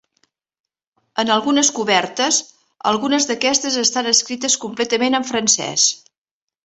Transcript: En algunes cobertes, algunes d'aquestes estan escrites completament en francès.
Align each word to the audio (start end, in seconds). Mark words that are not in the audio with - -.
En 1.23 1.31
algunes 1.33 1.69
cobertes, 1.79 2.39
algunes 2.93 3.29
d'aquestes 3.33 3.77
estan 3.83 4.13
escrites 4.13 4.57
completament 4.65 5.19
en 5.21 5.29
francès. 5.35 5.87